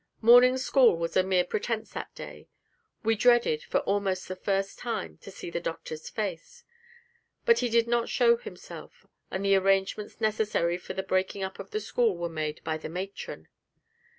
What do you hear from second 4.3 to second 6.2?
first time, to see the Doctor's